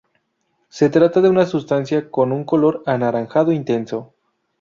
Se 0.67 0.89
trata 0.89 1.21
de 1.21 1.29
una 1.29 1.45
sustancia 1.45 2.09
con 2.09 2.31
un 2.31 2.43
color 2.43 2.81
anaranjado 2.87 3.51
intenso. 3.51 4.15